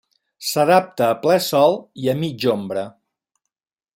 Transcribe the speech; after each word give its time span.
S'adapta 0.51 1.09
a 1.09 1.17
ple 1.25 1.35
sol 1.49 1.77
i 2.05 2.11
a 2.15 2.17
mitja 2.25 2.51
ombra. 2.57 2.89